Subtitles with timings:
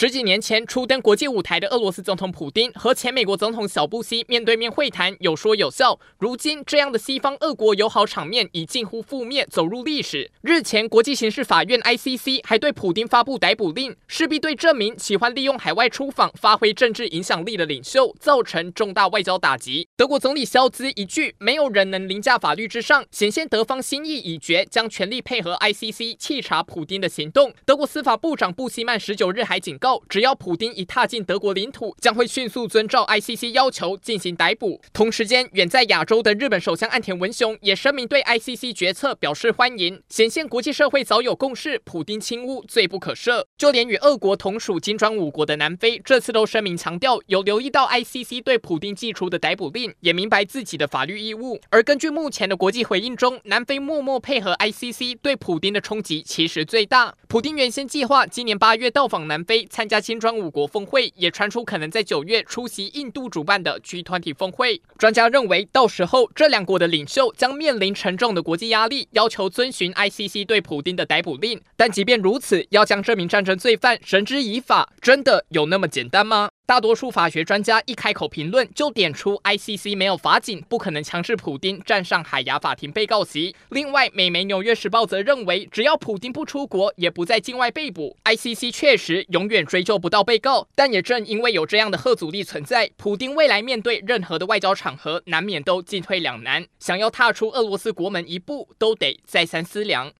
[0.00, 6.00] 十几年前初登国际舞台的俄罗斯总统普丁和前美国总统小布希面对面会谈，有说有笑。
[6.16, 10.30] 如今这样的西方俄国友好场面已近乎覆灭，走入历史。
[10.40, 19.86] 日前，国际刑事法院 （ICC） 还对普丁发布逮捕令，势必对这名喜欢利用海外出访发挥政治影响力的领袖造成重大外交打击。
[19.98, 27.52] 德国总理肖兹一句“没有人能凌驾法律之上”，显现德方心意已决，将全力配合 ICC 稽查普丁的行动。
[27.66, 29.89] 德国司法部长布希曼十九日还警告。
[30.08, 34.80] 只要普丁一踏进德国领土，将会迅速遵照 ICC 要求进行逮捕。
[34.92, 43.44] 同时间，远在亚洲的日本首相岸田文雄也声明对 ICC 决策表示欢迎，显现国际社会早有共识，普丁轻污罪不可赦。
[43.56, 51.60] 就连与俄国同属金砖五国的南非，这次都声明强调有留意到 ICC 对普丁寄出的逮捕令，也明白自己的法律义务。
[51.70, 57.14] 而根据目前的国际回应中，南非默默配合 ICC 对普丁的冲击其实最大。
[57.28, 59.66] 普丁原先计划今年八月到访南非。
[59.70, 64.82] 参参加金砖五国峰会，也传出可能在九月出席印度主办的 G 团体峰会。
[64.98, 71.58] 专家认为，到时候这两国的领袖将面临沉重的国际压力，要求遵循 ICC 对普丁的逮捕令。
[71.78, 76.50] 但即便如此，要将这名战争罪犯绳之以法，真的有那么简单吗？
[76.70, 83.56] 大多数法学专家一开口评论，就点出 ICC 没有法警，不可能强制普丁站上海牙法庭被告席。
[83.70, 90.68] 另外，美媒《纽约时报》则认为，只要普丁不出国，也不在境外被捕，ICC 确实永远追究不到被告。
[90.76, 100.08] 但也正因为有这样的吓阻力存在，普丁未来面对任何的外交场合，难免都进退两难，想要踏出俄罗斯国门一步，都得再三思量。